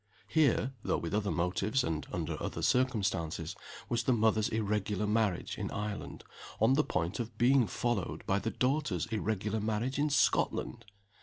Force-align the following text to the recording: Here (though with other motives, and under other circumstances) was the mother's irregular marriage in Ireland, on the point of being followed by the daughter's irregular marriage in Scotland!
Here 0.27 0.73
(though 0.81 0.97
with 0.97 1.13
other 1.13 1.29
motives, 1.29 1.83
and 1.83 2.07
under 2.11 2.35
other 2.41 2.63
circumstances) 2.63 3.55
was 3.87 4.01
the 4.01 4.13
mother's 4.13 4.49
irregular 4.49 5.05
marriage 5.05 5.59
in 5.59 5.69
Ireland, 5.69 6.23
on 6.59 6.73
the 6.73 6.83
point 6.83 7.19
of 7.19 7.37
being 7.37 7.67
followed 7.67 8.25
by 8.25 8.39
the 8.39 8.49
daughter's 8.49 9.05
irregular 9.11 9.59
marriage 9.59 9.99
in 9.99 10.09
Scotland! 10.09 10.85